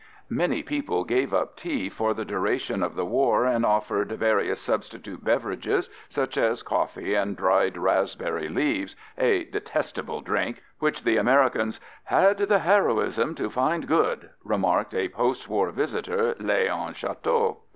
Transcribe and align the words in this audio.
_Many 0.31 0.63
people 0.63 1.03
gave 1.03 1.31
up 1.31 1.55
tea 1.55 1.87
for 1.87 2.15
the 2.15 2.25
duration 2.25 2.81
of 2.81 2.95
the 2.95 3.05
war 3.05 3.45
and 3.45 3.63
offered 3.63 4.11
various 4.13 4.59
substitute 4.59 5.23
beverages 5.23 5.91
such 6.09 6.37
as 6.37 6.63
coffee 6.63 7.13
and 7.13 7.37
dried 7.37 7.77
raspberry 7.77 8.49
leaves, 8.49 8.95
"a 9.19 9.43
detestable 9.43 10.21
drink" 10.21 10.63
which 10.79 11.03
the 11.03 11.17
Americans 11.17 11.79
"had 12.05 12.39
the 12.39 12.57
heroism 12.57 13.35
to 13.35 13.47
find 13.51 13.87
good," 13.87 14.31
remarked 14.43 14.95
a 14.95 15.07
postwar 15.09 15.69
visitor, 15.71 16.33
Léon 16.39 16.95
Chotteau. 16.95 17.57